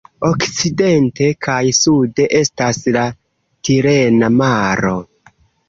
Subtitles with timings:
[0.27, 3.05] Okcidente kaj sude estas la
[3.71, 4.99] Tirena Maro.